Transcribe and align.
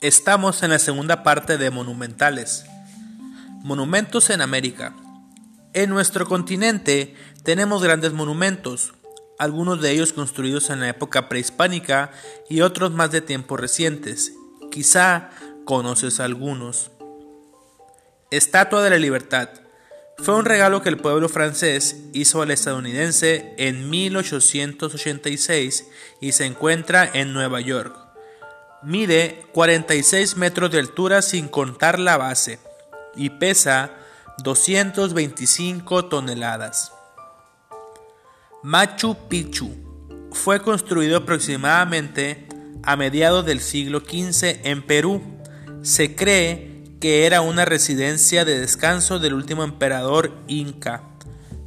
Estamos 0.00 0.62
en 0.62 0.70
la 0.70 0.78
segunda 0.78 1.24
parte 1.24 1.58
de 1.58 1.72
Monumentales. 1.72 2.66
Monumentos 3.64 4.30
en 4.30 4.40
América. 4.40 4.94
En 5.72 5.90
nuestro 5.90 6.24
continente 6.24 7.16
tenemos 7.42 7.82
grandes 7.82 8.12
monumentos, 8.12 8.94
algunos 9.40 9.80
de 9.82 9.90
ellos 9.90 10.12
construidos 10.12 10.70
en 10.70 10.78
la 10.78 10.88
época 10.88 11.28
prehispánica 11.28 12.12
y 12.48 12.60
otros 12.60 12.92
más 12.92 13.10
de 13.10 13.22
tiempos 13.22 13.58
recientes. 13.58 14.34
Quizá 14.70 15.30
conoces 15.64 16.20
algunos. 16.20 16.92
Estatua 18.30 18.84
de 18.84 18.90
la 18.90 18.98
Libertad. 18.98 19.48
Fue 20.18 20.36
un 20.36 20.44
regalo 20.44 20.80
que 20.80 20.90
el 20.90 20.98
pueblo 20.98 21.28
francés 21.28 21.96
hizo 22.12 22.40
al 22.40 22.52
estadounidense 22.52 23.52
en 23.58 23.90
1886 23.90 25.88
y 26.20 26.30
se 26.30 26.44
encuentra 26.44 27.10
en 27.12 27.32
Nueva 27.32 27.60
York. 27.60 28.07
Mide 28.82 29.44
46 29.52 30.36
metros 30.36 30.70
de 30.70 30.78
altura 30.78 31.20
sin 31.20 31.48
contar 31.48 31.98
la 31.98 32.16
base 32.16 32.60
y 33.16 33.30
pesa 33.30 33.90
225 34.44 36.04
toneladas. 36.04 36.92
Machu 38.62 39.16
Picchu 39.28 39.74
fue 40.30 40.62
construido 40.62 41.16
aproximadamente 41.16 42.46
a 42.84 42.94
mediados 42.94 43.44
del 43.44 43.58
siglo 43.60 43.98
XV 43.98 44.60
en 44.62 44.86
Perú. 44.86 45.22
Se 45.82 46.14
cree 46.14 46.84
que 47.00 47.26
era 47.26 47.40
una 47.40 47.64
residencia 47.64 48.44
de 48.44 48.60
descanso 48.60 49.18
del 49.18 49.34
último 49.34 49.64
emperador 49.64 50.30
inca. 50.46 51.02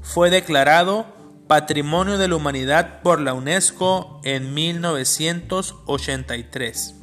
Fue 0.02 0.30
declarado 0.30 1.06
Patrimonio 1.48 2.18
de 2.18 2.30
la 2.30 2.38
Humanidad 2.38 3.02
por 3.02 3.20
la 3.20 3.34
UNESCO 3.34 4.22
en 4.24 4.54
1983. 4.54 7.01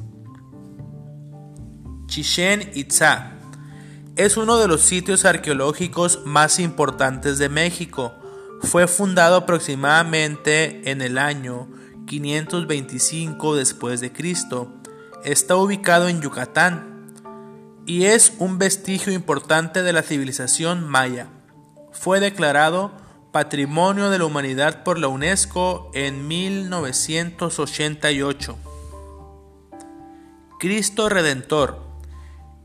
Chichen 2.09 2.71
Itza 2.73 3.31
es 4.15 4.35
uno 4.35 4.57
de 4.57 4.67
los 4.67 4.81
sitios 4.81 5.25
arqueológicos 5.25 6.25
más 6.25 6.57
importantes 6.59 7.37
de 7.37 7.49
México. 7.49 8.15
Fue 8.61 8.87
fundado 8.87 9.35
aproximadamente 9.35 10.89
en 10.91 11.01
el 11.01 11.17
año 11.19 11.69
525 12.07 13.55
después 13.55 14.01
de 14.01 14.11
Cristo. 14.11 14.73
Está 15.23 15.55
ubicado 15.55 16.09
en 16.09 16.19
Yucatán, 16.19 17.13
y 17.85 18.05
es 18.05 18.33
un 18.39 18.57
vestigio 18.57 19.13
importante 19.13 19.83
de 19.83 19.93
la 19.93 20.01
civilización 20.01 20.89
maya. 20.89 21.27
Fue 21.91 22.19
declarado 22.19 22.91
Patrimonio 23.31 24.09
de 24.09 24.17
la 24.17 24.25
Humanidad 24.25 24.83
por 24.83 24.97
la 24.97 25.07
UNESCO 25.07 25.91
en 25.93 26.27
1988. 26.27 28.57
Cristo 30.59 31.07
Redentor. 31.07 31.88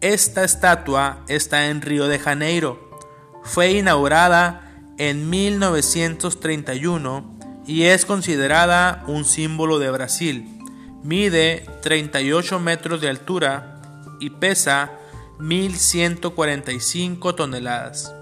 Esta 0.04 0.44
estatua 0.44 1.24
está 1.28 1.68
en 1.68 1.80
Río 1.80 2.08
de 2.08 2.18
Janeiro. 2.18 2.90
Fue 3.42 3.72
inaugurada 3.72 4.70
en 4.98 5.30
1931 5.30 7.38
y 7.66 7.84
es 7.84 8.04
considerada 8.04 9.02
un 9.06 9.24
símbolo 9.24 9.78
de 9.78 9.90
Brasil. 9.90 10.60
Mide 11.02 11.64
38 11.80 12.60
metros 12.60 13.00
de 13.00 13.08
altura 13.08 13.80
y 14.20 14.28
pesa 14.28 14.92
1.145 15.38 17.34
toneladas. 17.34 18.14